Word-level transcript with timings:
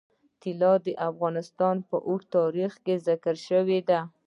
طلا 0.41 0.73
د 0.85 0.87
افغانستان 1.09 1.75
په 1.89 1.97
اوږده 2.07 2.31
تاریخ 2.37 2.71
کې 2.85 2.95
ذکر 3.07 3.35
شوی 3.47 3.79
دی. 3.89 3.99